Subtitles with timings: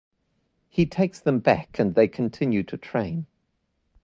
[0.67, 3.27] He takes them back and they continue to train.